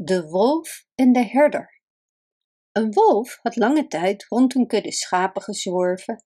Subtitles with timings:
[0.00, 1.80] De wolf en de herder.
[2.72, 6.24] Een wolf had lange tijd rond een kudde schapen gezworven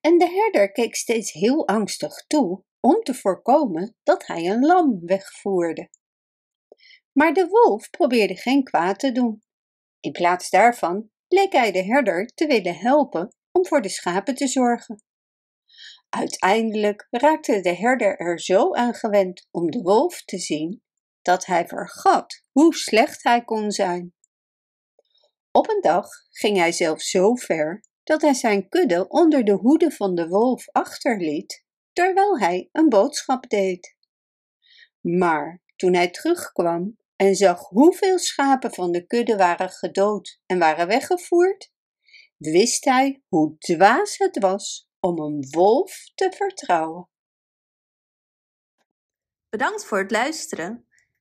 [0.00, 5.00] en de herder keek steeds heel angstig toe om te voorkomen dat hij een lam
[5.00, 5.90] wegvoerde.
[7.12, 9.42] Maar de wolf probeerde geen kwaad te doen.
[10.00, 14.46] In plaats daarvan leek hij de herder te willen helpen om voor de schapen te
[14.46, 15.02] zorgen.
[16.08, 20.82] Uiteindelijk raakte de herder er zo aan gewend om de wolf te zien
[21.28, 24.14] dat hij vergat hoe slecht hij kon zijn.
[25.50, 29.90] Op een dag ging hij zelfs zo ver dat hij zijn kudde onder de hoede
[29.90, 33.96] van de wolf achterliet, terwijl hij een boodschap deed.
[35.00, 40.86] Maar toen hij terugkwam en zag hoeveel schapen van de kudde waren gedood en waren
[40.86, 41.72] weggevoerd,
[42.36, 47.08] wist hij hoe dwaas het was om een wolf te vertrouwen.
[49.48, 50.87] Bedankt voor het luisteren.